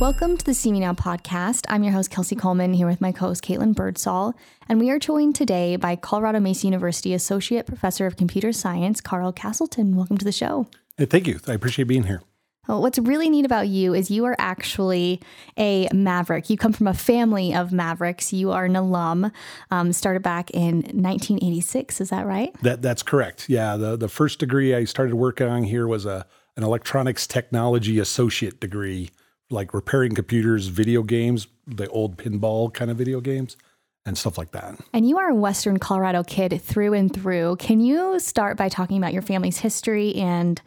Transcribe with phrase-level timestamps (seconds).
[0.00, 1.66] Welcome to the CMU Now podcast.
[1.68, 4.34] I'm your host, Kelsey Coleman, here with my co host, Caitlin Birdsall.
[4.68, 9.30] And we are joined today by Colorado Mesa University Associate Professor of Computer Science, Karl
[9.30, 9.94] Castleton.
[9.94, 10.66] Welcome to the show.
[10.96, 11.38] Hey, thank you.
[11.46, 12.22] I appreciate being here.
[12.66, 15.20] Well, what's really neat about you is you are actually
[15.56, 16.50] a maverick.
[16.50, 18.32] You come from a family of mavericks.
[18.32, 19.32] You are an alum,
[19.70, 22.00] um, started back in 1986.
[22.00, 22.52] Is that right?
[22.62, 23.48] That that's correct.
[23.48, 26.26] Yeah, the the first degree I started working on here was a
[26.60, 29.08] an electronics technology associate degree
[29.48, 33.56] like repairing computers, video games, the old pinball kind of video games,
[34.04, 34.78] and stuff like that.
[34.92, 37.56] And you are a Western Colorado kid through and through.
[37.56, 40.60] Can you start by talking about your family's history and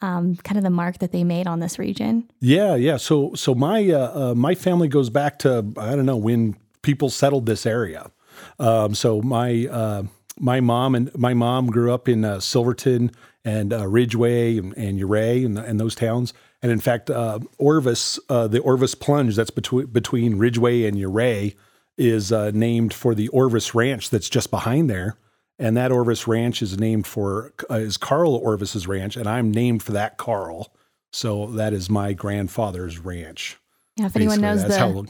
[0.00, 2.28] um, kind of the mark that they made on this region?
[2.40, 2.96] Yeah, yeah.
[2.96, 7.10] So, so my uh, uh, my family goes back to I don't know when people
[7.10, 8.10] settled this area.
[8.58, 10.04] Um, so my uh,
[10.40, 13.12] my mom and my mom grew up in uh, Silverton
[13.44, 16.32] and uh, Ridgway and, and Ouray and, and those towns
[16.64, 21.54] and in fact, uh, Orvis, uh, the Orvis Plunge that's between between Ridgway and Ouray,
[21.98, 25.18] is uh, named for the Orvis Ranch that's just behind there.
[25.58, 29.82] And that Orvis Ranch is named for uh, is Carl Orvis's ranch, and I'm named
[29.82, 30.74] for that Carl.
[31.12, 33.58] So that is my grandfather's ranch.
[33.96, 35.04] Yeah, if anyone knows the, how,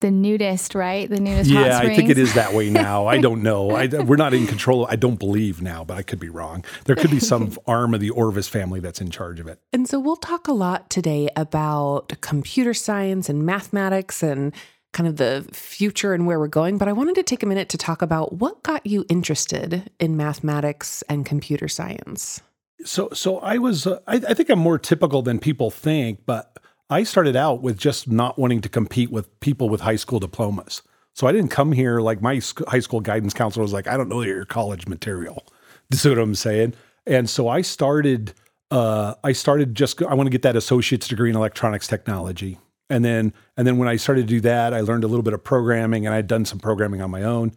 [0.00, 1.08] the nudist, right?
[1.08, 1.50] The nudist.
[1.50, 3.06] Yeah, I think it is that way now.
[3.06, 3.70] I don't know.
[3.70, 4.86] I, we're not in control.
[4.88, 6.64] I don't believe now, but I could be wrong.
[6.84, 9.60] There could be some arm of the Orvis family that's in charge of it.
[9.72, 14.54] And so we'll talk a lot today about computer science and mathematics and
[14.92, 16.78] kind of the future and where we're going.
[16.78, 20.16] But I wanted to take a minute to talk about what got you interested in
[20.16, 22.42] mathematics and computer science.
[22.84, 23.86] So, so I was.
[23.86, 26.56] Uh, I, I think I'm more typical than people think, but
[26.90, 30.82] I started out with just not wanting to compete with people with high school diplomas.
[31.14, 34.08] So I didn't come here like my high school guidance counselor was like, I don't
[34.08, 35.46] know your college material.
[35.88, 36.74] This is what I'm saying.
[37.04, 38.32] And so I started,
[38.70, 42.60] uh, I started just, I want to get that associate's degree in electronics technology.
[42.88, 45.32] And then, and then when I started to do that, I learned a little bit
[45.32, 47.50] of programming and I'd done some programming on my own.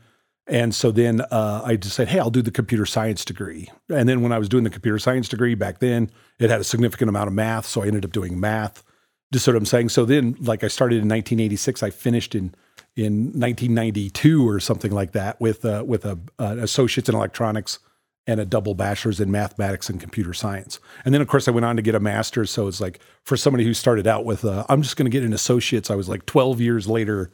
[0.47, 3.69] And so then uh, I just said, hey, I'll do the computer science degree.
[3.87, 6.09] And then when I was doing the computer science degree back then,
[6.39, 7.67] it had a significant amount of math.
[7.67, 8.83] So I ended up doing math
[9.33, 9.89] just what I'm saying.
[9.89, 12.55] So then, like I started in 1986, I finished in
[12.95, 17.79] in 1992 or something like that with uh, with a associate's in electronics
[18.25, 20.79] and a double bachelor's in mathematics and computer science.
[21.03, 22.51] And then, of course, I went on to get a master's.
[22.51, 25.23] So it's like for somebody who started out with, uh, I'm just going to get
[25.23, 25.91] an associate's.
[25.91, 27.31] I was like 12 years later,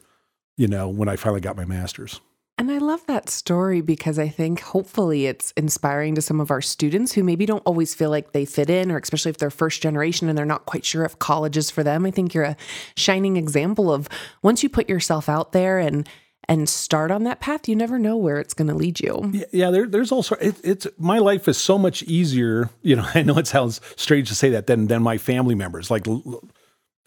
[0.56, 2.20] you know, when I finally got my master's.
[2.60, 6.60] And I love that story because I think hopefully it's inspiring to some of our
[6.60, 9.80] students who maybe don't always feel like they fit in, or especially if they're first
[9.80, 12.04] generation and they're not quite sure if college is for them.
[12.04, 12.58] I think you're a
[12.98, 14.10] shining example of
[14.42, 16.06] once you put yourself out there and
[16.48, 19.30] and start on that path, you never know where it's going to lead you.
[19.32, 22.68] Yeah, yeah there, there's also it, it's my life is so much easier.
[22.82, 25.90] You know, I know it sounds strange to say that than than my family members.
[25.90, 26.06] Like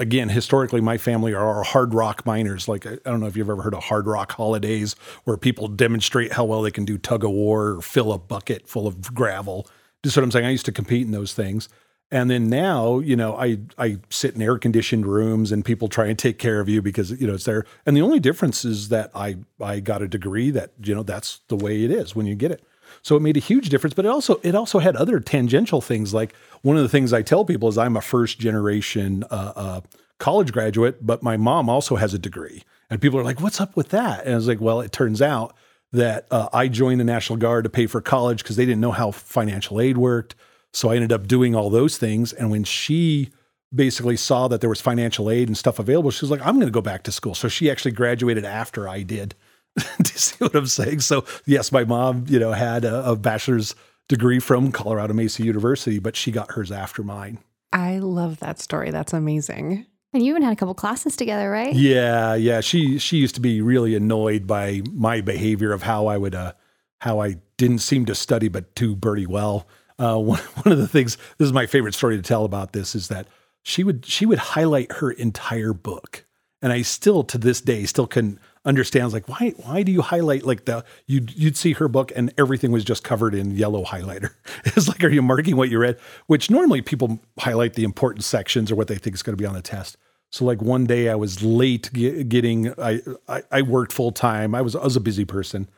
[0.04, 2.68] again, historically, my family are hard rock miners.
[2.68, 6.34] Like, I don't know if you've ever heard of hard rock holidays where people demonstrate
[6.34, 9.68] how well they can do tug of war or fill a bucket full of gravel.
[10.04, 10.46] Just what I'm saying.
[10.46, 11.70] I used to compete in those things.
[12.12, 16.08] And then now, you know, I, I sit in air conditioned rooms and people try
[16.08, 17.66] and take care of you because, you know, it's there.
[17.86, 21.40] And the only difference is that I, I got a degree that, you know, that's
[21.48, 22.64] the way it is when you get it.
[23.04, 26.14] So it made a huge difference, but it also it also had other tangential things.
[26.14, 29.82] Like one of the things I tell people is I'm a first generation uh, uh,
[30.20, 33.76] college graduate, but my mom also has a degree, and people are like, "What's up
[33.76, 35.54] with that?" And I was like, "Well, it turns out
[35.92, 38.92] that uh, I joined the National Guard to pay for college because they didn't know
[38.92, 40.36] how financial aid worked.
[40.72, 43.32] So I ended up doing all those things, and when she
[43.74, 46.68] basically saw that there was financial aid and stuff available, she was like, I'm going
[46.68, 47.36] to go back to school.
[47.36, 49.36] So she actually graduated after I did.
[49.78, 51.02] Do you see what I'm saying?
[51.02, 53.76] So yes, my mom, you know, had a, a bachelor's
[54.08, 57.40] degree from Colorado Mesa University, but she got hers after mine.
[57.72, 58.92] I love that story.
[58.92, 59.86] That's amazing.
[60.14, 61.74] And you even had a couple classes together, right?
[61.74, 62.62] Yeah, yeah.
[62.62, 66.54] She she used to be really annoyed by my behavior of how I would uh
[67.02, 69.68] how I didn't seem to study but do birdie well.
[69.98, 72.94] Uh, one one of the things this is my favorite story to tell about this
[72.94, 73.28] is that
[73.64, 76.26] she would she would highlight her entire book,
[76.62, 80.46] and I still to this day still can understands like why why do you highlight
[80.46, 84.32] like the you'd you'd see her book and everything was just covered in yellow highlighter.
[84.66, 86.00] It's like are you marking what you read?
[86.28, 89.46] Which normally people highlight the important sections or what they think is going to be
[89.46, 89.98] on the test.
[90.32, 94.56] So like one day I was late getting I I, I worked full time.
[94.56, 95.70] I was I was a busy person.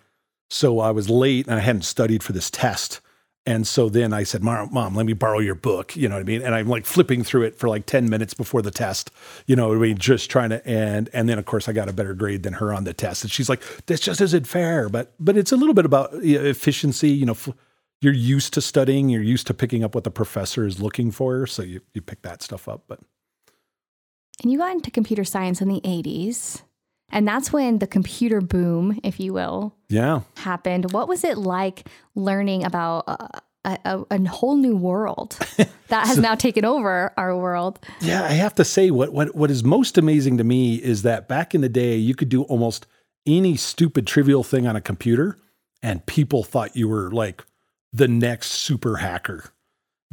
[0.49, 3.01] So I was late and I hadn't studied for this test.
[3.47, 5.95] And so then I said, Mom, Mom, let me borrow your book.
[5.95, 6.41] You know what I mean?
[6.41, 9.11] And I'm like flipping through it for like 10 minutes before the test,
[9.45, 9.97] you know what I mean?
[9.97, 12.73] Just trying to, and, and then of course I got a better grade than her
[12.73, 13.23] on the test.
[13.23, 14.89] And she's like, this just isn't fair.
[14.89, 17.37] But, but it's a little bit about efficiency, you know,
[18.01, 21.47] you're used to studying, you're used to picking up what the professor is looking for,
[21.47, 22.83] so you you pick that stuff up.
[22.87, 22.99] But
[24.43, 26.61] and you got into computer science in the 80s.
[27.09, 30.91] And that's when the computer boom, if you will, yeah, happened.
[30.91, 35.37] What was it like learning about a, a, a whole new world
[35.87, 37.79] that has so, now taken over our world?
[38.01, 41.27] Yeah, I have to say, what what what is most amazing to me is that
[41.27, 42.87] back in the day, you could do almost
[43.25, 45.37] any stupid, trivial thing on a computer,
[45.81, 47.43] and people thought you were like
[47.93, 49.51] the next super hacker.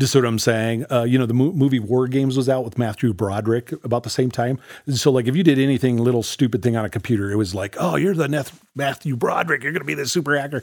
[0.01, 0.87] Just what I'm saying.
[0.91, 4.11] Uh, you know, the mo- movie War Games was out with Matthew Broderick about the
[4.11, 4.59] same time.
[4.87, 7.55] And so, like, if you did anything little stupid thing on a computer, it was
[7.55, 9.63] like, oh, you're the Neth- Matthew Broderick.
[9.63, 10.63] You're going to be the super hacker.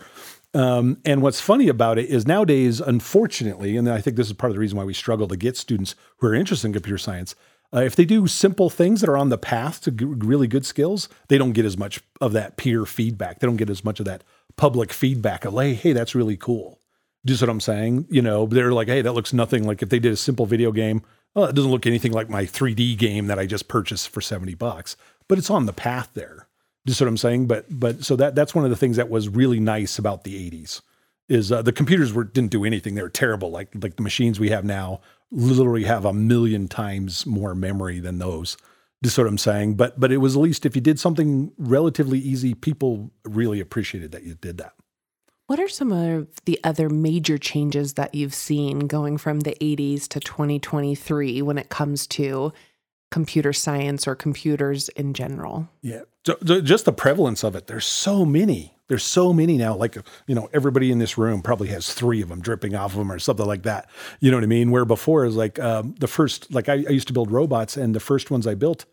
[0.56, 4.50] Um, and what's funny about it is nowadays, unfortunately, and I think this is part
[4.50, 7.36] of the reason why we struggle to get students who are interested in computer science.
[7.72, 10.66] Uh, if they do simple things that are on the path to g- really good
[10.66, 13.40] skills, they don't get as much of that peer feedback.
[13.40, 14.24] They don't get as much of that
[14.58, 16.79] public feedback of, hey, hey, that's really cool.
[17.26, 18.08] You what I'm saying?
[18.10, 20.72] You know, they're like, hey, that looks nothing like if they did a simple video
[20.72, 21.02] game.
[21.36, 24.56] Well, it doesn't look anything like my 3D game that I just purchased for 70
[24.56, 24.96] bucks,
[25.28, 26.48] but it's on the path there.
[26.86, 27.46] You what I'm saying?
[27.46, 30.50] But but so that that's one of the things that was really nice about the
[30.50, 30.82] 80s
[31.28, 32.96] is uh, the computers were didn't do anything.
[32.96, 33.52] They were terrible.
[33.52, 35.02] Like like the machines we have now
[35.32, 38.58] literally have a million times more memory than those.
[39.04, 39.76] Just what I'm saying.
[39.76, 44.12] But but it was at least if you did something relatively easy, people really appreciated
[44.14, 44.74] that you did that.
[45.50, 50.08] What are some of the other major changes that you've seen going from the 80s
[50.10, 52.54] to 2023 when it comes to
[53.10, 55.68] computer science or computers in general?
[55.82, 56.02] Yeah.
[56.46, 57.66] Just the prevalence of it.
[57.66, 58.76] There's so many.
[58.90, 59.76] There's so many now.
[59.76, 59.98] Like,
[60.28, 63.12] you know, everybody in this room probably has three of them dripping off of them
[63.12, 63.90] or something like that.
[64.20, 64.70] You know what I mean?
[64.70, 67.96] Where before is like um, the first, like I, I used to build robots and
[67.96, 68.86] the first ones I built,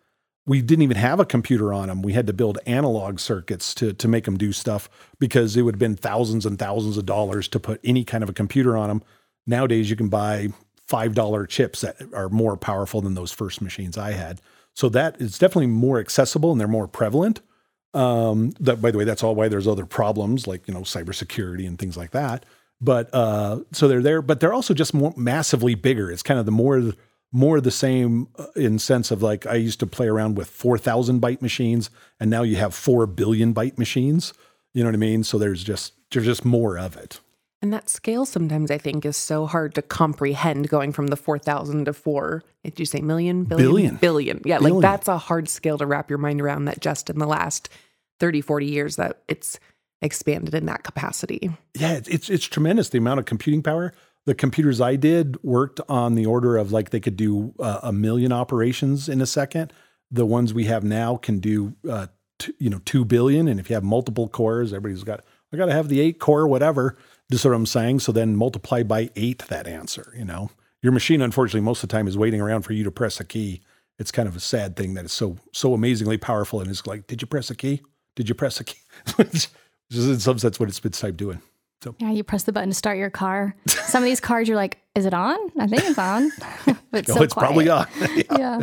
[0.46, 2.02] we didn't even have a computer on them.
[2.02, 4.88] We had to build analog circuits to to make them do stuff
[5.18, 8.30] because it would have been thousands and thousands of dollars to put any kind of
[8.30, 9.02] a computer on them.
[9.46, 10.48] Nowadays, you can buy
[10.86, 14.40] five dollar chips that are more powerful than those first machines I had.
[14.74, 17.40] So that is definitely more accessible and they're more prevalent.
[17.94, 21.66] Um, that by the way, that's all why there's other problems like you know cybersecurity
[21.66, 22.46] and things like that.
[22.80, 26.10] But uh, so they're there, but they're also just more massively bigger.
[26.10, 26.92] It's kind of the more
[27.36, 31.20] more the same uh, in sense of like I used to play around with 4,000
[31.20, 34.32] byte machines and now you have 4 billion byte machines.
[34.72, 35.22] You know what I mean?
[35.22, 37.20] So there's just there's just more of it.
[37.60, 41.86] And that scale sometimes I think is so hard to comprehend going from the 4,000
[41.86, 43.44] to 4, did you say million?
[43.44, 43.66] Billion?
[43.68, 43.96] Billion.
[43.96, 44.42] billion.
[44.44, 44.76] Yeah, billion.
[44.76, 47.68] like that's a hard scale to wrap your mind around that just in the last
[48.18, 49.58] 30, 40 years that it's
[50.00, 51.50] expanded in that capacity.
[51.74, 53.92] Yeah, it's, it's, it's tremendous the amount of computing power
[54.26, 57.92] the computers I did worked on the order of like they could do uh, a
[57.92, 59.72] million operations in a second.
[60.10, 62.08] The ones we have now can do, uh,
[62.38, 63.48] t- you know, two billion.
[63.48, 66.46] And if you have multiple cores, everybody's got, I got to have the eight core,
[66.46, 66.96] whatever.
[67.30, 68.00] Just what I'm saying.
[68.00, 70.12] So then multiply by eight that answer.
[70.16, 70.50] You know,
[70.82, 73.24] your machine, unfortunately, most of the time is waiting around for you to press a
[73.24, 73.62] key.
[73.98, 77.06] It's kind of a sad thing that it's so so amazingly powerful and it's like,
[77.06, 77.80] did you press a key?
[78.16, 78.78] Did you press a key?
[79.18, 79.50] Just
[79.92, 81.40] in some sense, what it's been type doing.
[81.86, 83.54] So yeah, you press the button to start your car.
[83.66, 86.30] Some of these cars, you're like, "Is it on?" I think it's on,
[86.90, 87.86] but it's, no, so it's probably on.
[88.16, 88.22] yeah.
[88.38, 88.62] yeah.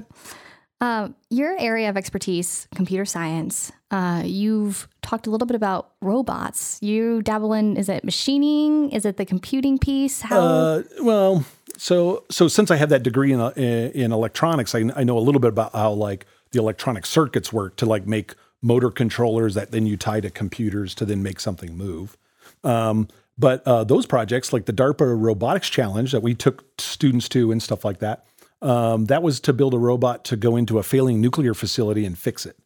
[0.82, 3.72] Um, your area of expertise, computer science.
[3.90, 6.78] Uh, you've talked a little bit about robots.
[6.82, 8.92] You dabble in is it machining?
[8.92, 10.22] Is it the computing piece?
[10.22, 10.40] How?
[10.42, 11.46] Uh, well,
[11.78, 15.22] so so since I have that degree in uh, in electronics, I, I know a
[15.22, 19.72] little bit about how like the electronic circuits work to like make motor controllers that
[19.72, 22.18] then you tie to computers to then make something move.
[22.64, 27.52] Um, but uh, those projects, like the DARPA Robotics Challenge that we took students to
[27.52, 28.26] and stuff like that,
[28.62, 32.18] um, that was to build a robot to go into a failing nuclear facility and
[32.18, 32.58] fix it.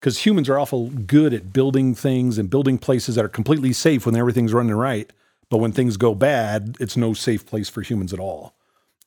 [0.00, 4.04] Because humans are awful good at building things and building places that are completely safe
[4.04, 5.10] when everything's running right.
[5.50, 8.54] But when things go bad, it's no safe place for humans at all.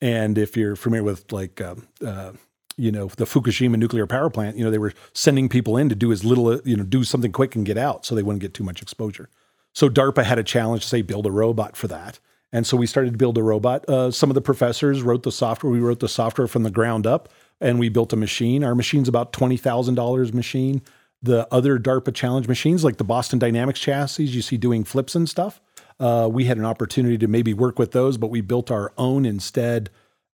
[0.02, 1.76] And if you're familiar with like, uh,
[2.06, 2.34] uh,
[2.78, 5.96] you know, the Fukushima nuclear power plant, you know, they were sending people in to
[5.96, 8.54] do as little, you know, do something quick and get out so they wouldn't get
[8.54, 9.30] too much exposure.
[9.78, 12.18] So DARPA had a challenge to say build a robot for that.
[12.52, 13.88] And so we started to build a robot.
[13.88, 15.72] Uh, some of the professors wrote the software.
[15.72, 17.30] We wrote the software from the ground up,
[17.62, 18.64] and we built a machine.
[18.64, 20.82] Our machine's about twenty thousand dollars machine.
[21.22, 25.30] The other DARPA challenge machines, like the Boston Dynamics chassis, you see doing flips and
[25.30, 25.62] stuff.
[26.00, 29.28] Uh, we had an opportunity to maybe work with those, but we built our own
[29.28, 29.92] instead.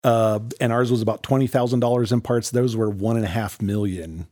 [0.04, 2.52] Uh, and ours was about twenty thousand dollars in parts.
[2.52, 4.28] Those were one and a half million.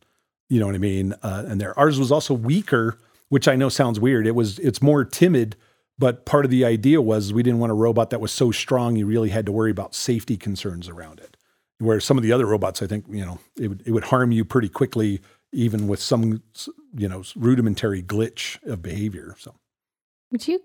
[0.49, 1.13] You know what I mean?
[1.23, 2.97] Uh, and there, ours was also weaker
[3.29, 4.27] which I know sounds weird.
[4.27, 5.55] It was it's more timid,
[5.97, 8.95] but part of the idea was we didn't want a robot that was so strong
[8.95, 11.37] you really had to worry about safety concerns around it.
[11.79, 14.31] Where some of the other robots, I think, you know, it would it would harm
[14.31, 16.41] you pretty quickly, even with some,
[16.95, 19.35] you know, rudimentary glitch of behavior.
[19.37, 19.55] So,
[20.31, 20.59] would you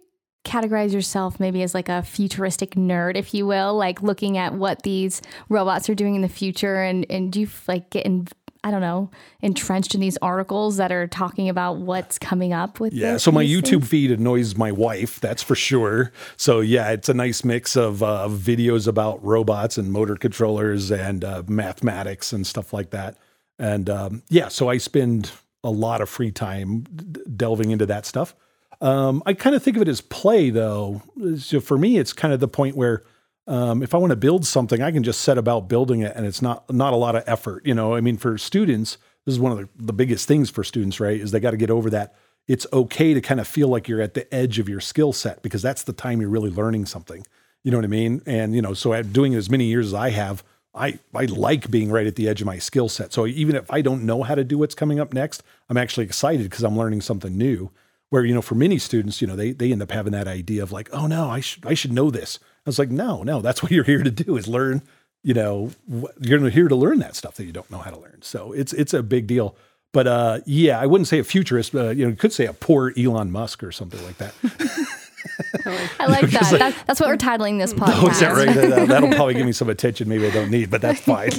[0.45, 4.83] categorize yourself maybe as like a futuristic nerd, if you will, like looking at what
[4.83, 6.83] these robots are doing in the future?
[6.83, 8.26] And, and do you like get in,
[8.64, 12.92] I don't know, entrenched in these articles that are talking about what's coming up with
[12.92, 13.88] Yeah, so my YouTube things?
[13.88, 16.12] feed annoys my wife, that's for sure.
[16.37, 21.25] So yeah, it's a nice mix of uh, videos about robots and motor controllers and
[21.25, 23.16] uh, mathematics and stuff like that.
[23.59, 25.33] And um, yeah, so I spend
[25.64, 28.35] a lot of free time d- delving into that stuff.
[28.81, 31.02] Um, I kind of think of it as play, though.
[31.38, 33.02] So for me, it's kind of the point where
[33.46, 36.26] um, if I want to build something, I can just set about building it, and
[36.26, 37.66] it's not not a lot of effort.
[37.66, 40.62] You know, I mean, for students, this is one of the, the biggest things for
[40.62, 41.20] students, right?
[41.20, 42.14] Is they got to get over that.
[42.49, 45.42] It's okay to kind of feel like you're at the edge of your skill set
[45.42, 47.25] because that's the time you're really learning something.
[47.62, 48.22] You know what I mean?
[48.26, 50.44] And you know, so at doing it as many years as I have,
[50.75, 53.12] I I like being right at the edge of my skill set.
[53.12, 56.06] So even if I don't know how to do what's coming up next, I'm actually
[56.06, 57.70] excited because I'm learning something new.
[58.11, 60.62] Where you know, for many students, you know, they they end up having that idea
[60.62, 62.38] of like, oh no, I should I should know this.
[62.64, 64.83] I was like, no, no, that's what you're here to do is learn.
[65.25, 67.99] You know, wh- you're here to learn that stuff that you don't know how to
[67.99, 68.23] learn.
[68.23, 69.57] So it's it's a big deal.
[69.92, 71.75] But uh, yeah, I wouldn't say a futurist.
[71.75, 74.35] Uh, you know, you could say a poor Elon Musk or something like that.
[76.00, 76.50] I like that.
[76.59, 76.85] that.
[76.87, 77.92] That's what we're titling this podcast.
[78.02, 78.54] Oh, is that right?
[78.54, 80.09] That, that'll probably give me some attention.
[80.09, 81.31] Maybe I don't need, but that's fine.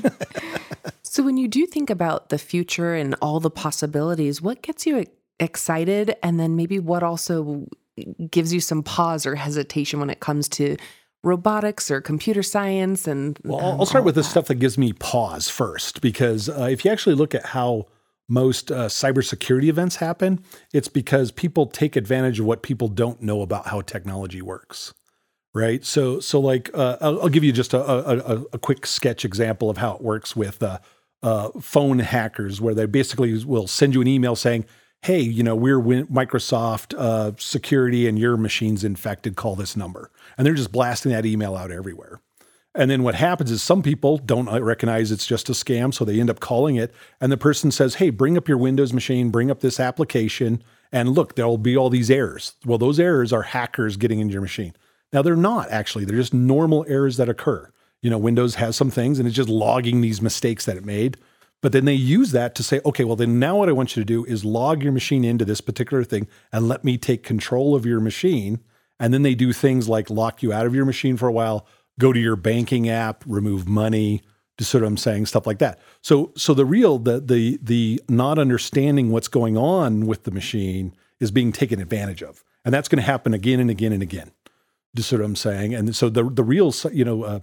[1.03, 4.99] So, when you do think about the future and all the possibilities, what gets you
[4.99, 5.07] e-
[5.39, 6.15] excited?
[6.23, 7.67] And then maybe what also
[8.31, 10.77] gives you some pause or hesitation when it comes to
[11.23, 13.07] robotics or computer science?
[13.07, 16.67] And Well, um, I'll, start with the stuff that gives me pause first, because uh,
[16.69, 17.87] if you actually look at how
[18.29, 23.41] most uh, cybersecurity events happen, it's because people take advantage of what people don't know
[23.41, 24.93] about how technology works.
[25.55, 25.85] Right.
[25.85, 29.23] So, so like, uh, I'll, I'll give you just a, a, a- a quick sketch
[29.23, 30.79] example of how it works with uh,
[31.21, 34.65] uh, phone hackers, where they basically will send you an email saying,
[35.03, 39.35] "Hey, you know, we're Win- Microsoft uh, security, and your machine's infected.
[39.35, 42.21] Call this number." And they're just blasting that email out everywhere.
[42.75, 46.19] And then what happens is some people don't recognize it's just a scam, so they
[46.19, 46.91] end up calling it.
[47.21, 51.09] And the person says, "Hey, bring up your Windows machine, bring up this application, and
[51.09, 54.73] look, there'll be all these errors." Well, those errors are hackers getting into your machine.
[55.11, 57.71] Now they're not actually; they're just normal errors that occur.
[58.01, 61.17] You know, Windows has some things, and it's just logging these mistakes that it made.
[61.63, 64.01] But then they use that to say, okay, well, then now what I want you
[64.01, 67.73] to do is log your machine into this particular thing and let me take control
[67.73, 68.59] of your machine.
[68.99, 71.65] And then they do things like lock you out of your machine for a while,
[71.97, 74.21] go to your banking app, remove money,
[74.57, 75.79] just sort of I'm saying stuff like that.
[76.01, 80.93] So so the real the the the not understanding what's going on with the machine
[81.21, 82.43] is being taken advantage of.
[82.65, 84.31] And that's going to happen again and again and again.
[84.97, 85.73] Just sort of I'm saying.
[85.73, 87.39] And so the the real you know uh,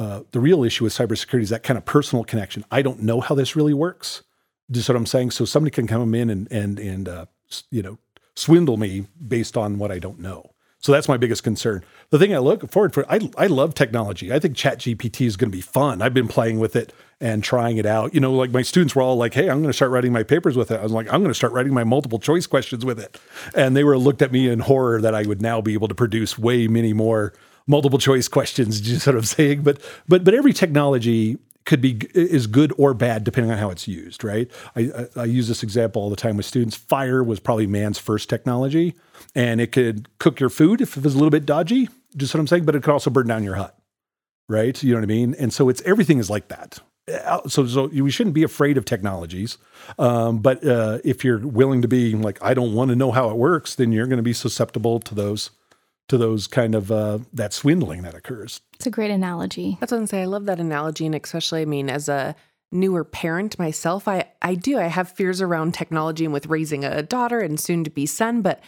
[0.00, 2.64] uh, the real issue with cybersecurity is that kind of personal connection.
[2.70, 4.22] I don't know how this really works.
[4.70, 5.32] Just what I'm saying.
[5.32, 7.26] So somebody can come in and and and uh,
[7.70, 7.98] you know
[8.34, 10.52] swindle me based on what I don't know.
[10.78, 11.84] So that's my biggest concern.
[12.08, 14.32] The thing I look forward for, I, I love technology.
[14.32, 16.00] I think ChatGPT is going to be fun.
[16.00, 18.14] I've been playing with it and trying it out.
[18.14, 20.22] You know, like my students were all like, "Hey, I'm going to start writing my
[20.22, 22.86] papers with it." I was like, "I'm going to start writing my multiple choice questions
[22.86, 23.20] with it,"
[23.54, 25.94] and they were looked at me in horror that I would now be able to
[25.94, 27.34] produce way many more
[27.70, 28.80] multiple choice questions.
[28.82, 33.22] Just sort of saying, but but but every technology could be is good or bad
[33.22, 34.50] depending on how it's used, right?
[34.74, 36.76] I, I, I use this example all the time with students.
[36.76, 38.94] Fire was probably man's first technology,
[39.34, 41.88] and it could cook your food if it was a little bit dodgy.
[42.16, 43.78] Just what I'm saying, but it could also burn down your hut,
[44.48, 44.82] right?
[44.82, 45.34] You know what I mean?
[45.38, 46.80] And so it's everything is like that.
[47.24, 49.58] Uh, So so we shouldn't be afraid of technologies,
[49.98, 53.30] um, but uh, if you're willing to be like, I don't want to know how
[53.30, 55.50] it works, then you're going to be susceptible to those
[56.10, 58.60] to those kind of uh, that swindling that occurs.
[58.74, 59.76] It's a great analogy.
[59.78, 60.24] That's what I'm saying.
[60.24, 61.06] I love that analogy.
[61.06, 62.34] And especially, I mean, as a
[62.72, 64.76] newer parent myself, I, I do.
[64.76, 68.42] I have fears around technology and with raising a daughter and soon to be son,
[68.42, 68.60] but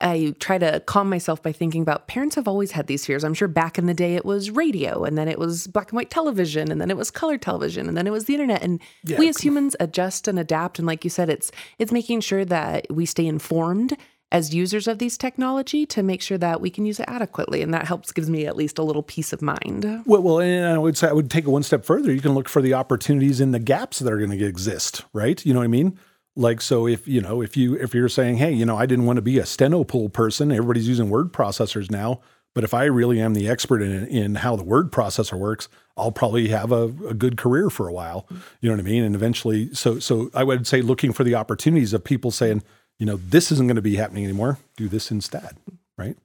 [0.00, 3.24] I try to calm myself by thinking about parents have always had these fears.
[3.24, 5.96] I'm sure back in the day it was radio and then it was black and
[5.96, 8.62] white television and then it was color television and then it was the internet.
[8.62, 8.80] And
[9.18, 10.78] we as humans adjust and adapt.
[10.78, 13.96] And like you said, it's it's making sure that we stay informed
[14.34, 17.62] as users of these technology to make sure that we can use it adequately.
[17.62, 19.84] And that helps gives me at least a little peace of mind.
[20.06, 22.12] Well, well, and I would say I would take it one step further.
[22.12, 25.44] You can look for the opportunities in the gaps that are going to exist, right?
[25.46, 25.96] You know what I mean?
[26.34, 29.06] Like, so if you know, if you if you're saying, hey, you know, I didn't
[29.06, 30.50] want to be a steno pool person.
[30.50, 32.20] Everybody's using word processors now,
[32.56, 36.10] but if I really am the expert in in how the word processor works, I'll
[36.10, 38.26] probably have a, a good career for a while.
[38.60, 39.04] You know what I mean?
[39.04, 42.64] And eventually, so so I would say looking for the opportunities of people saying,
[42.98, 44.58] you know, this isn't going to be happening anymore.
[44.76, 45.56] Do this instead,
[45.96, 46.16] right?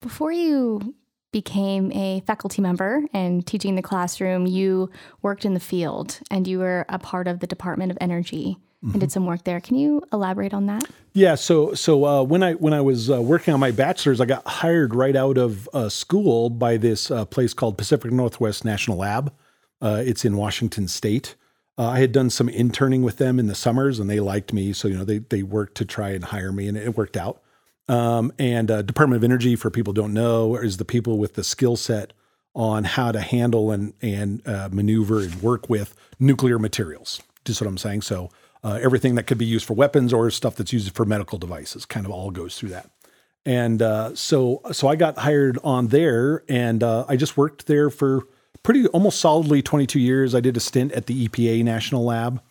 [0.00, 0.94] Before you
[1.32, 4.90] became a faculty member and teaching the classroom, you
[5.22, 8.56] worked in the field and you were a part of the Department of Energy.
[8.82, 9.60] and did some work there.
[9.60, 10.84] Can you elaborate on that?
[11.12, 14.26] Yeah, so so uh, when I when I was uh, working on my bachelor's, I
[14.26, 18.98] got hired right out of uh, school by this uh, place called Pacific Northwest National
[18.98, 19.32] Lab.
[19.80, 21.34] Uh, it's in Washington State.
[21.78, 24.72] Uh, I had done some interning with them in the summers, and they liked me,
[24.72, 27.42] so you know they they worked to try and hire me, and it worked out.
[27.88, 31.76] Um, and Department of Energy, for people don't know, is the people with the skill
[31.76, 32.12] set
[32.54, 34.42] on how to handle and and
[34.72, 37.20] maneuver and work with nuclear materials.
[37.44, 38.02] Just what I'm saying.
[38.02, 38.30] So
[38.66, 41.86] uh, everything that could be used for weapons or stuff that's used for medical devices
[41.86, 42.90] kind of all goes through that.
[43.44, 47.90] And uh, so, so I got hired on there, and uh, I just worked there
[47.90, 48.26] for
[48.66, 50.34] pretty almost solidly 22 years.
[50.34, 52.42] I did a stint at the EPA National Lab.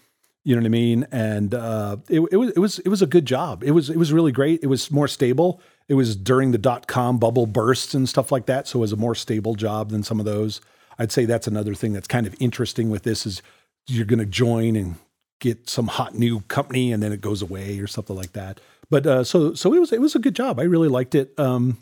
[0.46, 1.06] You know what I mean?
[1.12, 3.66] And uh, it, it was it was it was a good job.
[3.66, 4.62] It was it was really great.
[4.64, 5.62] It was more stable.
[5.90, 8.94] It was during the dot com bubble bursts and stuff like that, so it was
[8.94, 10.62] a more stable job than some of those.
[10.98, 13.42] I'd say that's another thing that's kind of interesting with this is
[13.88, 14.96] you're going to join and
[15.42, 18.62] get some hot new company and then it goes away or something like that.
[18.90, 20.62] But uh, so so it was it was a good job.
[20.62, 21.38] I really liked it.
[21.38, 21.78] Um,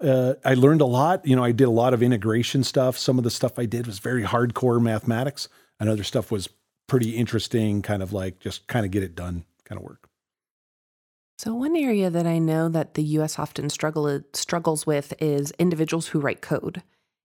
[0.00, 1.26] uh, I learned a lot.
[1.26, 2.98] You know, I did a lot of integration stuff.
[2.98, 6.48] Some of the stuff I did was very hardcore mathematics, and other stuff was
[6.88, 10.08] pretty interesting, kind of like just kind of get it done kind of work.
[11.38, 13.38] So one area that I know that the U.S.
[13.38, 16.82] often struggle struggles with is individuals who write code.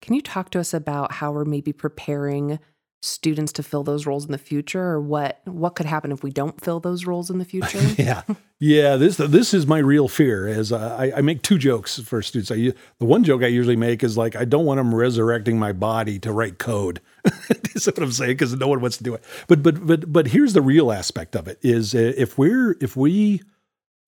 [0.03, 2.59] Can you talk to us about how we're maybe preparing
[3.01, 6.31] students to fill those roles in the future or what what could happen if we
[6.31, 7.81] don't fill those roles in the future?
[7.99, 8.23] Yeah.
[8.59, 12.21] Yeah this this is my real fear is uh, I, I make two jokes for
[12.21, 12.51] students.
[12.51, 15.73] I, the one joke i usually make is like i don't want them resurrecting my
[15.73, 17.01] body to write code.
[17.49, 19.25] That's what i'm saying because no one wants to do it.
[19.49, 22.97] But but but but here's the real aspect of it is uh, if we're if
[22.97, 23.43] we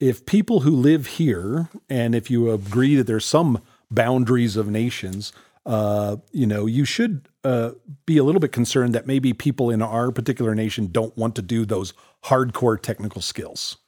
[0.01, 5.33] if people who live here and if you agree that there's some boundaries of nations
[5.65, 7.73] uh, you know, you should uh,
[8.07, 11.43] be a little bit concerned that maybe people in our particular nation don't want to
[11.43, 11.93] do those
[12.25, 13.79] hardcore technical skills.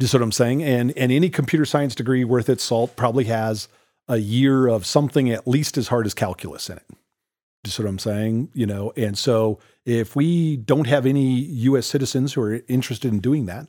[0.00, 0.62] See what I'm saying?
[0.62, 3.68] And and any computer science degree worth its salt probably has
[4.08, 6.86] a year of something at least as hard as calculus in it.
[7.66, 8.48] See what I'm saying?
[8.54, 11.86] You know, and so if we don't have any U.S.
[11.86, 13.68] citizens who are interested in doing that,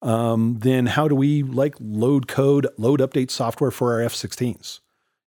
[0.00, 4.80] um, then how do we like load code, load update software for our F-16s?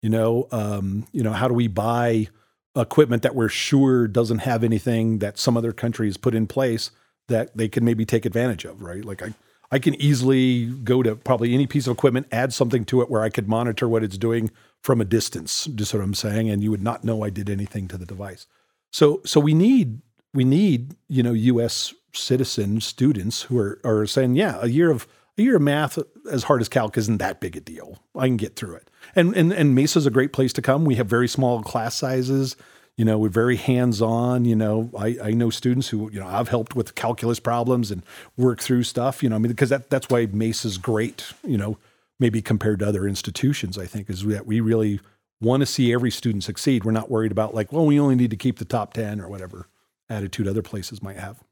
[0.03, 2.27] You know, um, you know, how do we buy
[2.75, 6.91] equipment that we're sure doesn't have anything that some other countries put in place
[7.27, 9.03] that they can maybe take advantage of, right?
[9.03, 9.33] Like I,
[9.71, 13.23] I can easily go to probably any piece of equipment, add something to it where
[13.23, 14.51] I could monitor what it's doing
[14.83, 15.65] from a distance.
[15.65, 18.45] Just what I'm saying, and you would not know I did anything to the device.
[18.91, 20.01] So, so we need
[20.33, 21.93] we need you know U.S.
[22.13, 25.07] citizen students who are are saying, yeah, a year of
[25.43, 25.99] year of math
[26.31, 27.99] as hard as calc isn't that big a deal.
[28.15, 28.89] I can get through it.
[29.15, 30.85] And and and Mesa's a great place to come.
[30.85, 32.55] We have very small class sizes.
[32.97, 34.45] You know, we're very hands on.
[34.45, 38.03] You know, I, I know students who you know I've helped with calculus problems and
[38.37, 39.21] work through stuff.
[39.21, 41.33] You know, I mean, because that that's why Mesa's great.
[41.43, 41.77] You know,
[42.19, 44.99] maybe compared to other institutions, I think is that we really
[45.41, 46.85] want to see every student succeed.
[46.85, 49.27] We're not worried about like, well, we only need to keep the top ten or
[49.27, 49.67] whatever
[50.07, 51.43] attitude other places might have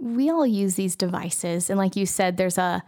[0.00, 1.70] we all use these devices.
[1.70, 2.82] And like you said, there's a,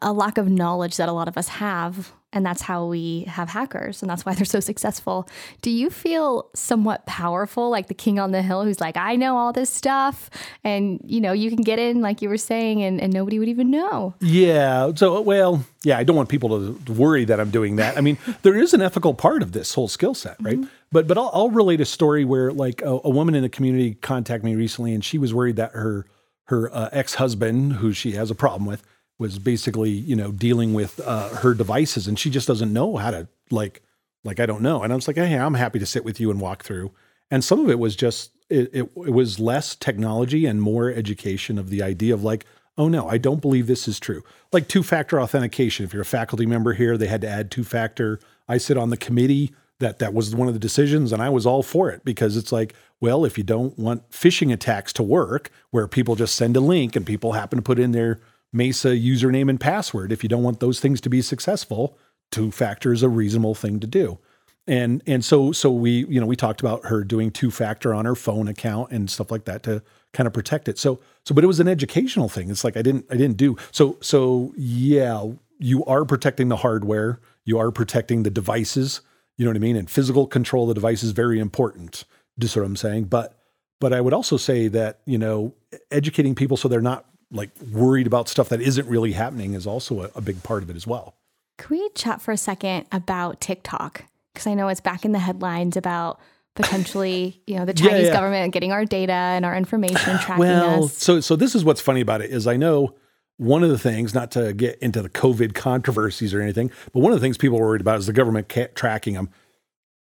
[0.00, 2.12] a lack of knowledge that a lot of us have.
[2.32, 4.02] And that's how we have hackers.
[4.02, 5.28] And that's why they're so successful.
[5.62, 9.36] Do you feel somewhat powerful, like the king on the hill who's like, I know
[9.36, 10.30] all this stuff?
[10.64, 13.48] And, you know, you can get in, like you were saying, and, and nobody would
[13.48, 14.14] even know.
[14.20, 14.90] Yeah.
[14.96, 17.96] So, well, yeah, I don't want people to worry that I'm doing that.
[17.96, 20.56] I mean, there is an ethical part of this whole skill set, right?
[20.56, 20.68] Mm-hmm.
[20.90, 23.94] But, but I'll, I'll, relate a story where, like, a, a woman in the community
[23.94, 26.06] contacted me recently and she was worried that her
[26.44, 28.82] her uh, ex-husband, who she has a problem with,
[29.18, 33.10] was basically you know dealing with uh, her devices, and she just doesn't know how
[33.10, 33.82] to like
[34.24, 34.82] like I don't know.
[34.82, 36.92] And I was like, hey, I'm happy to sit with you and walk through.
[37.30, 41.58] And some of it was just it, it, it was less technology and more education
[41.58, 44.22] of the idea of like, oh no, I don't believe this is true.
[44.52, 45.84] Like two factor authentication.
[45.84, 48.20] If you're a faculty member here, they had to add two factor.
[48.48, 51.46] I sit on the committee that that was one of the decisions and I was
[51.46, 55.50] all for it because it's like, well, if you don't want phishing attacks to work
[55.70, 58.20] where people just send a link and people happen to put in their
[58.52, 61.98] Mesa username and password, if you don't want those things to be successful,
[62.30, 64.18] two factor is a reasonable thing to do.
[64.66, 68.06] And and so so we, you know, we talked about her doing two factor on
[68.06, 69.82] her phone account and stuff like that to
[70.14, 70.78] kind of protect it.
[70.78, 72.48] So so but it was an educational thing.
[72.48, 73.56] It's like I didn't I didn't do.
[73.72, 79.02] So so yeah, you are protecting the hardware, you are protecting the devices
[79.36, 79.76] you know what I mean?
[79.76, 82.04] And physical control of the device is very important.
[82.38, 83.04] Just what I'm saying.
[83.04, 83.38] But
[83.80, 85.54] but I would also say that, you know,
[85.90, 90.02] educating people so they're not like worried about stuff that isn't really happening is also
[90.04, 91.14] a, a big part of it as well.
[91.58, 94.04] Can we chat for a second about TikTok?
[94.32, 96.20] Because I know it's back in the headlines about
[96.54, 98.12] potentially, you know, the Chinese Yeah, yeah.
[98.12, 100.96] government getting our data and our information tracking Well, us.
[100.96, 102.94] so so this is what's funny about it is I know
[103.36, 107.12] one of the things, not to get into the COVID controversies or anything, but one
[107.12, 109.30] of the things people were worried about is the government tracking them.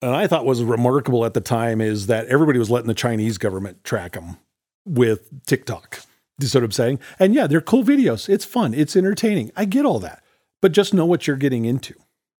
[0.01, 3.37] And I thought was remarkable at the time is that everybody was letting the Chinese
[3.37, 4.37] government track them
[4.85, 6.01] with TikTok.
[6.39, 6.99] You see what I'm saying?
[7.19, 8.29] And yeah, they're cool videos.
[8.29, 8.73] It's fun.
[8.73, 9.51] It's entertaining.
[9.57, 10.23] I get all that,
[10.61, 11.93] but just know what you're getting into.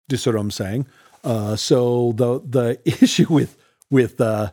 [0.08, 0.88] Do you see what I'm saying?
[1.24, 3.58] Uh, so the the issue with
[3.92, 4.52] with uh,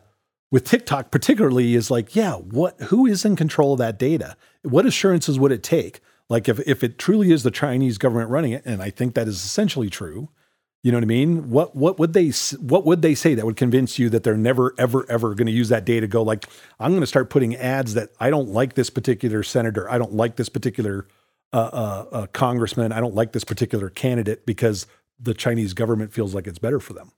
[0.51, 4.35] with TikTok particularly is like, yeah, what who is in control of that data?
[4.63, 6.01] What assurances would it take?
[6.29, 9.27] Like if if it truly is the Chinese government running it, and I think that
[9.27, 10.29] is essentially true,
[10.83, 11.49] you know what I mean?
[11.49, 14.73] What what would they what would they say that would convince you that they're never
[14.77, 16.07] ever ever going to use that data?
[16.07, 16.45] Go like
[16.79, 20.13] I'm going to start putting ads that I don't like this particular senator, I don't
[20.13, 21.07] like this particular
[21.53, 24.85] uh, uh, uh, congressman, I don't like this particular candidate because
[25.19, 27.11] the Chinese government feels like it's better for them.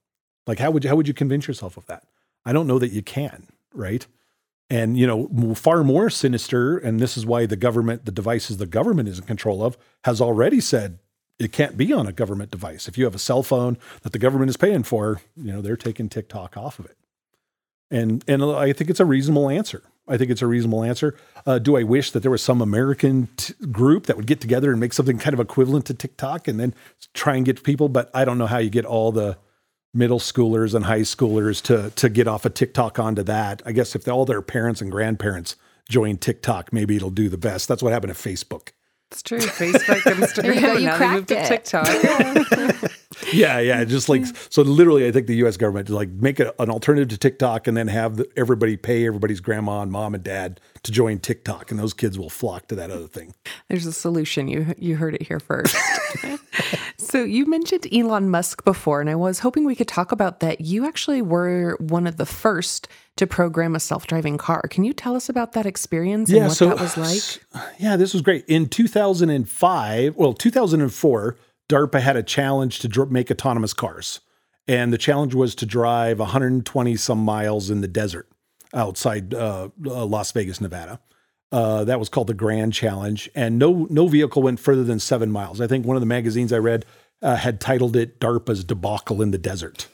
[0.48, 2.04] Like how would you how would you convince yourself of that?
[2.46, 4.06] I don't know that you can, right?
[4.70, 8.68] And you know, far more sinister, and this is why the government, the devices the
[8.68, 11.00] government is in control of, has already said
[11.40, 12.88] it can't be on a government device.
[12.88, 15.78] If you have a cell phone that the government is paying for, you know, they're
[15.78, 16.98] taking TikTok off of it.
[17.90, 19.84] And and I think it's a reasonable answer.
[20.08, 21.16] I think it's a reasonable answer.
[21.46, 24.72] Uh, do I wish that there was some American t- group that would get together
[24.72, 26.74] and make something kind of equivalent to TikTok and then
[27.14, 27.90] try and get people?
[27.90, 29.38] But I don't know how you get all the
[29.94, 33.62] middle schoolers and high schoolers to to get off of TikTok onto that.
[33.66, 35.56] I guess if all their parents and grandparents
[35.90, 37.68] join TikTok, maybe it'll do the best.
[37.68, 38.70] That's what happened to Facebook.
[39.12, 39.40] It's true.
[39.40, 40.04] Facebook,
[40.36, 42.92] There you go, Instagram, and you now they moved to TikTok.
[43.34, 44.62] Yeah, yeah, just like so.
[44.62, 45.58] Literally, I think the U.S.
[45.58, 49.06] government to like make a, an alternative to TikTok, and then have the, everybody pay
[49.06, 52.76] everybody's grandma and mom and dad to join TikTok, and those kids will flock to
[52.76, 53.34] that other thing.
[53.68, 54.48] There's a solution.
[54.48, 55.76] You you heard it here first.
[56.98, 60.62] so you mentioned Elon Musk before, and I was hoping we could talk about that.
[60.62, 62.88] You actually were one of the first
[63.18, 64.62] to program a self-driving car.
[64.70, 66.98] Can you tell us about that experience and what that was
[67.54, 67.68] like?
[67.78, 68.46] Yeah, this was great.
[68.48, 71.38] In 2005, well, 2004,
[71.70, 74.20] DARPA had a challenge to dr- make autonomous cars.
[74.68, 78.28] And the challenge was to drive 120 some miles in the desert
[78.74, 81.00] outside uh, uh, Las Vegas, Nevada.
[81.52, 85.32] Uh, that was called the Grand Challenge, and no no vehicle went further than seven
[85.32, 85.60] miles.
[85.60, 86.86] I think one of the magazines I read
[87.24, 89.88] uh, had titled it "DARPA's debacle in the desert."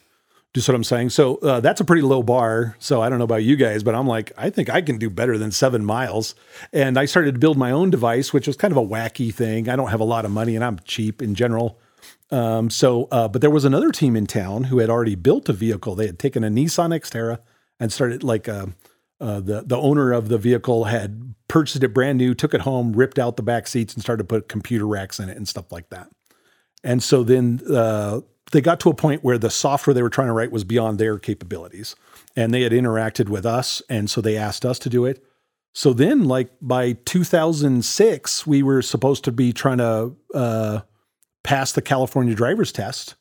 [0.57, 1.09] See what I'm saying?
[1.09, 2.77] So uh, that's a pretty low bar.
[2.79, 5.09] So I don't know about you guys, but I'm like, I think I can do
[5.09, 6.33] better than seven miles.
[6.71, 9.67] And I started to build my own device, which was kind of a wacky thing.
[9.67, 11.77] I don't have a lot of money, and I'm cheap in general.
[12.31, 15.53] Um, so, uh, but there was another team in town who had already built a
[15.53, 15.93] vehicle.
[15.93, 17.39] They had taken a Nissan Xterra
[17.79, 18.67] and started like uh,
[19.19, 22.93] uh, the the owner of the vehicle had purchased it brand new, took it home,
[22.93, 25.71] ripped out the back seats, and started to put computer racks in it and stuff
[25.71, 26.09] like that.
[26.83, 30.27] And so then uh, they got to a point where the software they were trying
[30.27, 31.95] to write was beyond their capabilities,
[32.35, 35.23] and they had interacted with us, and so they asked us to do it.
[35.73, 40.81] So then, like by 2006, we were supposed to be trying to uh,
[41.43, 43.15] pass the California driver's test,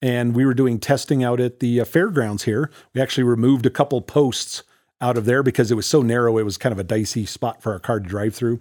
[0.00, 2.70] and we were doing testing out at the uh, fairgrounds here.
[2.94, 4.62] We actually removed a couple posts
[5.00, 7.62] out of there because it was so narrow; it was kind of a dicey spot
[7.62, 8.60] for our car to drive through,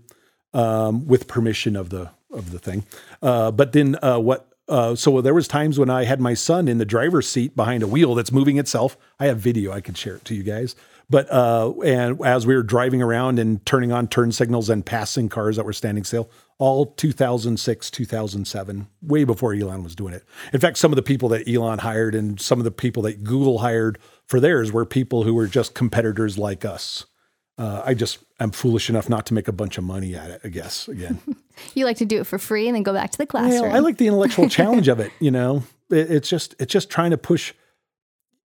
[0.53, 2.85] um, with permission of the of the thing.
[3.21, 4.46] Uh, but then uh, what?
[4.69, 7.83] Uh, so there was times when I had my son in the driver's seat behind
[7.83, 8.97] a wheel that's moving itself.
[9.19, 10.75] I have video; I could share it to you guys.
[11.09, 15.29] But uh, and as we were driving around and turning on turn signals and passing
[15.29, 20.23] cars that were standing still, all 2006, 2007, way before Elon was doing it.
[20.51, 23.23] In fact, some of the people that Elon hired and some of the people that
[23.23, 27.05] Google hired for theirs were people who were just competitors like us.
[27.57, 30.41] Uh, I just am foolish enough not to make a bunch of money at it.
[30.43, 31.19] I guess again.
[31.73, 33.63] You like to do it for free and then go back to the classroom.
[33.63, 35.11] Well, I like the intellectual challenge of it.
[35.19, 37.51] You know, it, it's just it's just trying to push.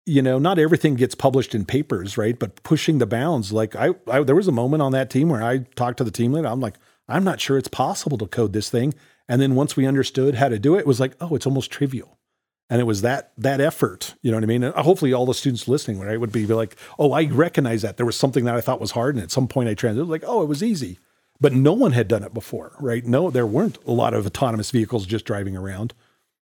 [0.06, 2.40] You know, not everything gets published in papers, right?
[2.40, 3.52] But pushing the bounds.
[3.52, 6.10] Like I, I, there was a moment on that team where I talked to the
[6.10, 6.48] team leader.
[6.48, 6.76] I'm like,
[7.10, 8.94] I'm not sure it's possible to code this thing.
[9.28, 11.70] And then once we understood how to do it, it was like, oh, it's almost
[11.70, 12.18] trivial.
[12.72, 14.64] And it was that that effort, you know what I mean?
[14.64, 18.06] And hopefully, all the students listening, right, would be like, "Oh, I recognize that there
[18.06, 20.42] was something that I thought was hard, and at some point I transited, like, oh,
[20.42, 20.98] it was easy."
[21.42, 23.06] But no one had done it before, right?
[23.06, 25.94] No, there weren't a lot of autonomous vehicles just driving around.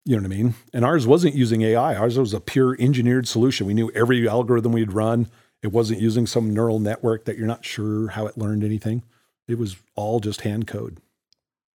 [0.04, 0.54] You know what I mean?
[0.72, 1.94] And ours wasn't using AI.
[1.94, 3.66] Ours was a pure engineered solution.
[3.66, 5.28] We knew every algorithm we'd run.
[5.62, 9.04] It wasn't using some neural network that you're not sure how it learned anything.
[9.46, 10.98] It was all just hand code.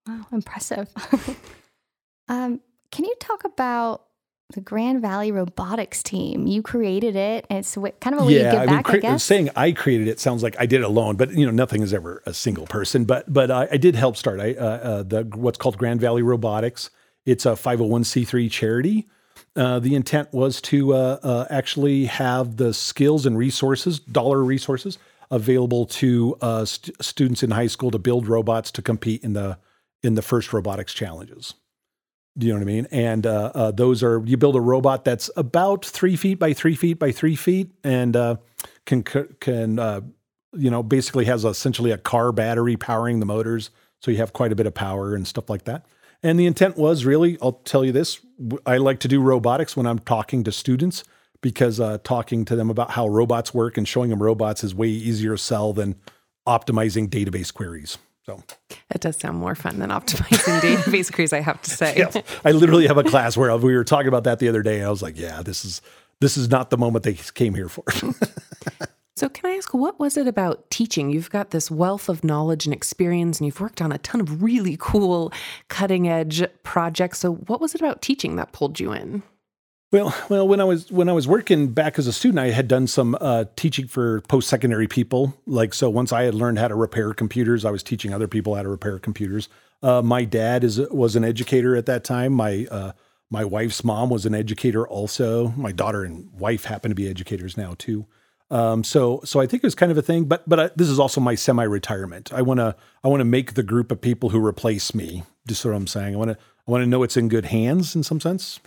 [0.05, 0.89] Wow, impressive.
[2.27, 2.59] um,
[2.91, 4.03] can you talk about
[4.51, 6.47] the Grand Valley Robotics team?
[6.47, 7.45] You created it.
[7.49, 9.23] It's kind of a way you give I back, cre- I guess.
[9.23, 11.93] saying I created it sounds like I did it alone, but you know, nothing is
[11.93, 13.05] ever a single person.
[13.05, 16.21] But but I, I did help start I, uh, uh, the what's called Grand Valley
[16.21, 16.89] Robotics.
[17.25, 19.07] It's a 501c3 charity,
[19.55, 24.97] Uh, the intent was to uh, uh, actually have the skills and resources, dollar resources,
[25.29, 29.57] available to uh, st- students in high school to build robots to compete in the
[30.03, 31.53] in the first robotics challenges.
[32.37, 32.87] Do you know what I mean?
[32.91, 36.75] And uh, uh, those are you build a robot that's about three feet by three
[36.75, 38.13] feet by three feet, and
[38.85, 40.13] can can
[40.53, 44.51] you know basically has essentially a car battery powering the motors, so you have quite
[44.51, 45.85] a bit of power and stuff like that.
[46.23, 48.19] And the intent was really, I'll tell you this,
[48.65, 51.03] I like to do robotics when I'm talking to students
[51.41, 54.89] because uh, talking to them about how robots work and showing them robots is way
[54.89, 55.95] easier to sell than
[56.47, 57.97] optimizing database queries.
[58.25, 58.43] So
[58.91, 61.95] it does sound more fun than optimizing database queries, I have to say.
[61.97, 64.77] Yeah, I literally have a class where we were talking about that the other day.
[64.77, 65.81] And I was like, yeah, this is
[66.19, 67.83] this is not the moment they came here for.
[69.21, 71.11] So, can I ask, what was it about teaching?
[71.11, 74.41] You've got this wealth of knowledge and experience, and you've worked on a ton of
[74.41, 75.31] really cool,
[75.67, 77.19] cutting edge projects.
[77.19, 79.21] So, what was it about teaching that pulled you in?
[79.91, 82.69] Well, well, when I was when I was working back as a student, I had
[82.69, 85.37] done some uh, teaching for post secondary people.
[85.45, 88.55] Like, so once I had learned how to repair computers, I was teaching other people
[88.55, 89.49] how to repair computers.
[89.83, 92.31] Uh, my dad is was an educator at that time.
[92.31, 92.93] My uh,
[93.29, 95.49] my wife's mom was an educator also.
[95.57, 98.05] My daughter and wife happen to be educators now too.
[98.49, 100.89] Um, so, so I think it was kind of a thing, but but I, this
[100.89, 102.31] is also my semi-retirement.
[102.31, 105.23] I want to I want to make the group of people who replace me.
[105.47, 106.13] Just what I'm saying.
[106.13, 108.61] I want to I want to know it's in good hands in some sense.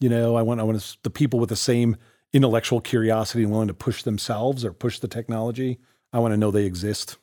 [0.00, 1.96] You know, I want I want to, the people with the same
[2.32, 5.78] intellectual curiosity and willing to push themselves or push the technology.
[6.12, 7.16] I want to know they exist.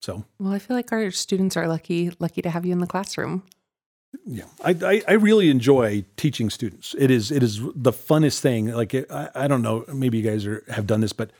[0.00, 2.86] So, well, I feel like our students are lucky lucky to have you in the
[2.86, 3.42] classroom.
[4.26, 6.94] Yeah, I, I, I really enjoy teaching students.
[6.98, 8.68] It is it is the funnest thing.
[8.68, 11.30] Like I, I don't know, maybe you guys are, have done this, but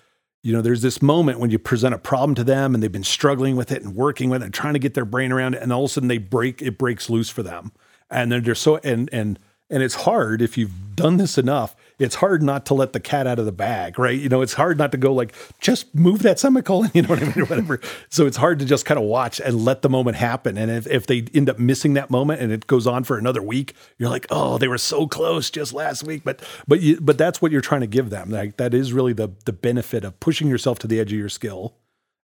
[0.43, 3.05] you know, there's this moment when you present a problem to them and they've been
[3.05, 5.63] struggling with it and working with it and trying to get their brain around it,
[5.63, 7.73] and all of a sudden they break it breaks loose for them,
[8.11, 9.39] and then they're so and and
[9.71, 13.27] and it's hard if you've done this enough it's hard not to let the cat
[13.27, 14.19] out of the bag, right?
[14.19, 17.23] You know, it's hard not to go like, just move that semicolon, you know what
[17.23, 17.81] I mean, whatever.
[18.09, 20.59] so it's hard to just kind of watch and let the moment happen.
[20.59, 23.43] And if, if they end up missing that moment and it goes on for another
[23.43, 26.23] week, you're like, oh, they were so close just last week.
[26.25, 28.31] But but you, but that's what you're trying to give them.
[28.31, 31.29] Like that is really the the benefit of pushing yourself to the edge of your
[31.29, 31.77] skill,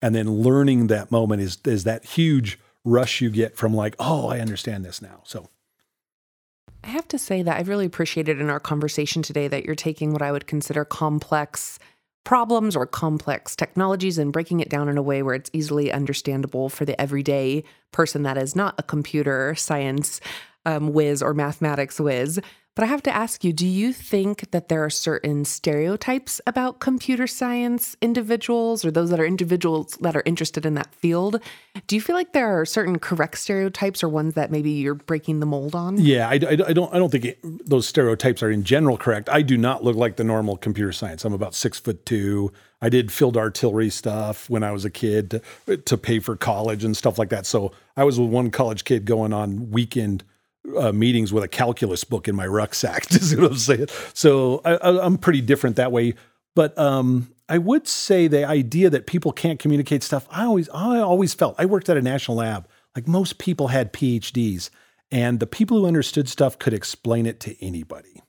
[0.02, 4.28] and then learning that moment is is that huge rush you get from like, oh,
[4.28, 5.22] I understand this now.
[5.24, 5.48] So
[6.84, 10.12] I have to say that I've really appreciated in our conversation today that you're taking
[10.12, 11.78] what I would consider complex
[12.24, 16.68] problems or complex technologies and breaking it down in a way where it's easily understandable
[16.68, 20.20] for the everyday person that is not a computer science
[20.66, 22.38] um, whiz or mathematics whiz.
[22.74, 26.80] But I have to ask you do you think that there are certain stereotypes about
[26.80, 31.40] computer science individuals or those that are individuals that are interested in that field?
[31.86, 35.38] Do you feel like there are certain correct stereotypes or ones that maybe you're breaking
[35.38, 35.98] the mold on?
[36.00, 39.28] Yeah, I, I, I don't, I don't think it, those stereotypes are in general correct.
[39.28, 41.24] I do not look like the normal computer science.
[41.24, 42.52] I'm about six foot two.
[42.82, 46.82] I did field artillery stuff when I was a kid to, to pay for college
[46.82, 47.46] and stuff like that.
[47.46, 50.24] So I was with one college kid going on weekend
[50.76, 53.06] uh, meetings with a calculus book in my rucksack.
[53.10, 53.86] you what I'm saying?
[54.12, 56.14] So I, am pretty different that way.
[56.54, 60.26] But um, I would say the idea that people can't communicate stuff.
[60.30, 61.56] I always, I always felt.
[61.58, 62.68] I worked at a national lab.
[62.94, 64.70] Like most people had PhDs,
[65.10, 68.22] and the people who understood stuff could explain it to anybody.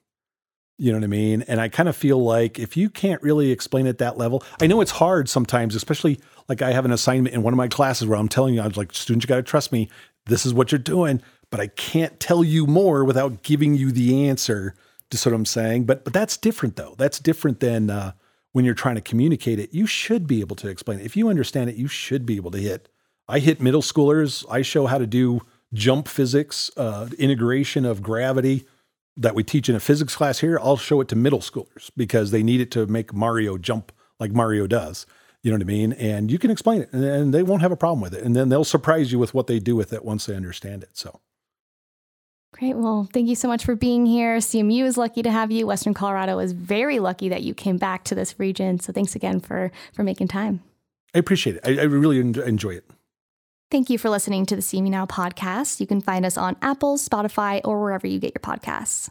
[0.78, 1.44] You know what I mean?
[1.44, 4.68] And I kind of feel like if you can't really explain at that level, I
[4.68, 6.20] know it's hard sometimes, especially
[6.50, 8.68] like I have an assignment in one of my classes where I'm telling you, I
[8.68, 9.90] was like, students, you got to trust me.
[10.26, 14.28] This is what you're doing but I can't tell you more without giving you the
[14.28, 14.76] answer.
[15.12, 15.86] Just what I'm saying.
[15.86, 16.96] But but that's different though.
[16.98, 18.14] That's different than uh,
[18.52, 19.74] when you're trying to communicate it.
[19.74, 21.06] You should be able to explain it.
[21.06, 22.90] If you understand it, you should be able to hit.
[23.28, 24.46] I hit middle schoolers.
[24.50, 25.42] I show how to do
[25.74, 28.66] jump physics, uh, integration of gravity
[29.18, 30.60] that we teach in a physics class here.
[30.62, 34.32] I'll show it to middle schoolers because they need it to make Mario jump like
[34.32, 35.06] Mario does.
[35.42, 35.94] You know what I mean?
[35.94, 38.24] And you can explain it and they won't have a problem with it.
[38.24, 40.90] And then they'll surprise you with what they do with it once they understand it.
[40.94, 41.22] So.
[42.58, 42.78] Great.
[42.78, 44.38] Well, thank you so much for being here.
[44.38, 45.68] CMU is lucky to have you.
[45.68, 48.80] Western Colorado is very lucky that you came back to this region.
[48.80, 50.64] So thanks again for for making time.
[51.14, 51.62] I appreciate it.
[51.66, 52.86] I, I really enjoy it.
[53.72, 55.82] Thank you for listening to the CMU Now podcast.
[55.82, 59.10] You can find us on Apple, Spotify, or wherever you get your podcasts.